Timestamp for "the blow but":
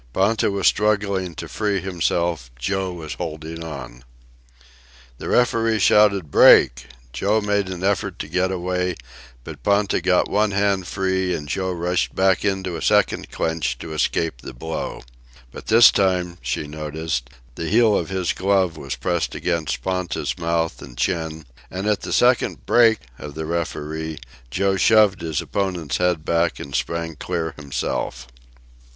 14.41-15.67